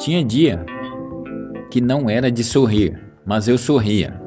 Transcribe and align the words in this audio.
Tinha 0.00 0.24
dia 0.24 0.66
que 1.70 1.80
não 1.80 2.10
era 2.10 2.28
de 2.32 2.42
sorrir, 2.42 3.00
mas 3.24 3.46
eu 3.46 3.56
sorria, 3.56 4.20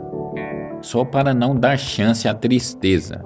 só 0.82 1.04
para 1.04 1.34
não 1.34 1.54
dar 1.54 1.78
chance 1.78 2.30
à 2.30 2.34
tristeza. 2.34 3.22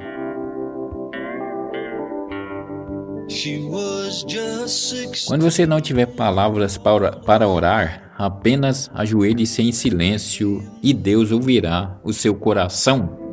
Quando 5.28 5.44
você 5.44 5.68
não 5.68 5.80
tiver 5.80 6.08
palavras 6.08 6.76
para, 6.76 7.48
orar, 7.48 8.12
apenas 8.18 8.90
ajoelhe-se 8.96 9.62
em 9.62 9.72
silêncio 9.72 10.64
e 10.82 10.92
Deus 10.92 11.32
ouvirá 11.32 12.00
o 12.04 12.12
seu 12.12 12.34
coração. 12.34 13.32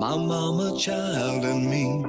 My 0.00 0.16
mama, 0.16 0.74
child, 0.78 1.44
and 1.44 1.68
me. 1.68 2.00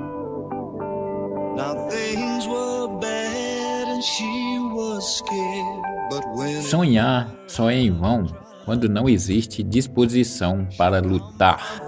Now 1.57 1.75
things 1.89 2.47
were 2.47 2.87
bad 3.01 3.87
and 3.89 4.01
she 4.01 4.59
was 4.71 5.17
scared. 5.17 5.81
But 6.09 6.23
when 6.33 6.61
Sonhar 6.61 7.27
só 7.47 7.69
é 7.69 7.75
em 7.75 7.91
vão 7.91 8.27
quando 8.63 8.87
não 8.87 9.09
existe 9.09 9.61
disposição 9.61 10.69
para 10.77 11.01
lutar. 11.01 11.81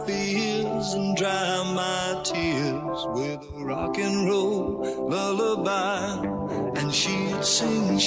And 6.76 6.92
she'd 6.92 7.46
sing 7.46 8.00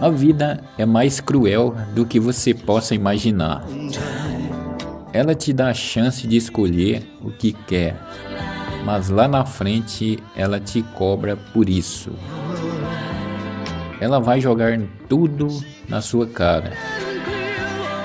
A 0.00 0.08
vida 0.08 0.62
é 0.78 0.86
mais 0.86 1.20
cruel 1.20 1.74
do 1.94 2.06
que 2.06 2.20
você 2.20 2.54
possa 2.54 2.94
imaginar. 2.94 3.64
Ela 5.12 5.34
te 5.34 5.52
dá 5.52 5.68
a 5.68 5.74
chance 5.74 6.26
de 6.26 6.36
escolher 6.36 7.02
o 7.20 7.30
que 7.30 7.52
quer, 7.52 7.96
mas 8.84 9.08
lá 9.08 9.26
na 9.26 9.44
frente 9.44 10.18
ela 10.36 10.60
te 10.60 10.82
cobra 10.94 11.36
por 11.36 11.68
isso. 11.68 12.12
Ela 14.00 14.20
vai 14.20 14.40
jogar 14.40 14.78
tudo 15.08 15.48
na 15.88 16.00
sua 16.00 16.26
cara, 16.26 16.72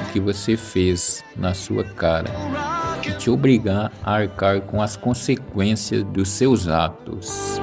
o 0.08 0.12
que 0.12 0.20
você 0.20 0.58
fez 0.58 1.24
na 1.36 1.54
sua 1.54 1.84
cara, 1.84 2.30
e 3.08 3.12
te 3.14 3.30
obrigar 3.30 3.92
a 4.04 4.16
arcar 4.16 4.62
com 4.62 4.82
as 4.82 4.96
consequências 4.96 6.04
dos 6.04 6.30
seus 6.30 6.68
atos. 6.68 7.57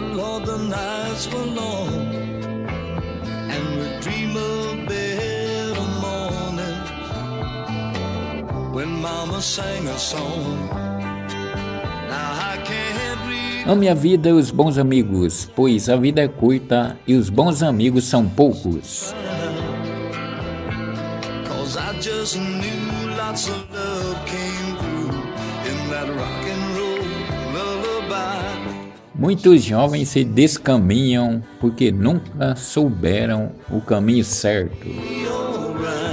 Nights 0.00 1.28
were 1.28 1.46
long 1.46 1.88
and 3.50 3.64
we 3.78 4.00
dream 4.00 4.36
of 4.36 4.86
better 4.86 5.80
mornings 6.00 6.90
when 8.74 8.88
mama 9.00 9.40
sang 9.40 9.86
a 9.88 9.98
song. 9.98 10.68
Ame 13.66 13.88
a 13.88 13.94
vida 13.94 14.30
e 14.30 14.32
os 14.32 14.50
bons 14.50 14.78
amigos, 14.78 15.50
pois 15.54 15.90
a 15.90 15.96
vida 15.96 16.22
é 16.22 16.28
curta 16.28 16.98
e 17.06 17.14
os 17.14 17.28
bons 17.28 17.62
amigos 17.62 18.04
são 18.04 18.26
poucos. 18.26 19.14
Cause 21.46 21.76
I 21.76 21.92
just 22.00 22.38
knew 22.38 23.16
lots 23.18 23.48
of 23.48 23.66
love 23.70 24.16
came 24.24 24.74
through 24.78 25.10
in 25.68 25.90
that 25.90 26.08
rock 26.08 26.48
and 26.48 26.78
roll 26.78 27.04
lullaby. 27.52 28.77
Muitos 29.18 29.64
jovens 29.64 30.10
se 30.10 30.22
descaminham 30.22 31.42
porque 31.58 31.90
nunca 31.90 32.54
souberam 32.54 33.50
o 33.68 33.80
caminho 33.80 34.22
certo. 34.22 34.86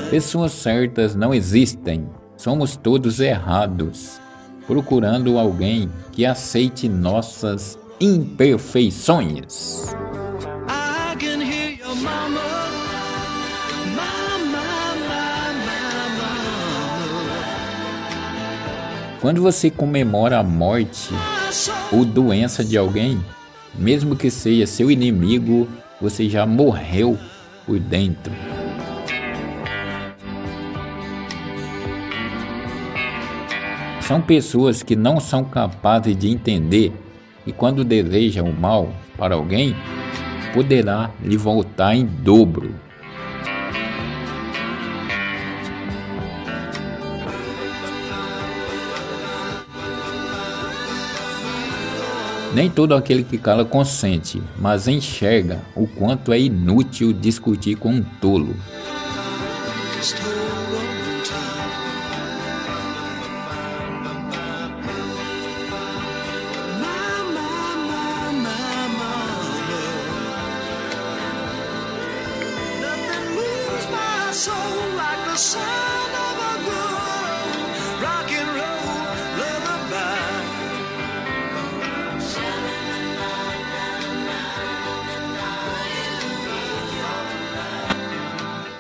Pessoas 0.10 0.54
certas 0.54 1.14
não 1.14 1.32
existem, 1.32 2.10
somos 2.36 2.76
todos 2.76 3.20
errados, 3.20 4.20
procurando 4.66 5.38
alguém 5.38 5.88
que 6.12 6.26
aceite 6.26 6.90
nossas 6.90 7.78
imperfeições. 8.02 9.94
Quando 19.22 19.44
você 19.44 19.70
comemora 19.70 20.40
a 20.40 20.44
morte, 20.44 21.14
ou 21.92 22.06
doença 22.06 22.64
de 22.64 22.78
alguém, 22.78 23.24
mesmo 23.74 24.16
que 24.16 24.30
seja 24.30 24.66
seu 24.66 24.90
inimigo, 24.90 25.68
você 26.02 26.30
já 26.30 26.46
morreu 26.46 27.18
por 27.66 27.80
dentro. 27.80 28.34
São 34.02 34.22
pessoas 34.22 34.84
que 34.84 34.96
não 34.96 35.20
são 35.20 35.44
capazes 35.44 36.16
de 36.16 36.30
entender 36.30 36.94
que 37.44 37.52
quando 37.52 37.84
desejam 37.84 38.46
o 38.46 38.54
mal 38.54 38.94
para 39.18 39.34
alguém, 39.34 39.76
poderá 40.54 41.10
lhe 41.24 41.36
voltar 41.36 41.96
em 41.96 42.06
dobro. 42.06 42.85
Nem 52.56 52.70
todo 52.70 52.96
aquele 52.96 53.22
que 53.22 53.38
cala 53.38 53.66
consente, 53.66 54.42
mas 54.58 54.88
enxerga 54.88 55.62
o 55.76 55.86
quanto 55.86 56.32
é 56.32 56.40
inútil 56.40 57.12
discutir 57.12 57.76
com 57.76 57.90
um 57.90 58.02
tolo. 58.02 58.56
soul 74.32 74.96
like 74.98 75.32
the 75.32 75.38
sun. 75.38 75.75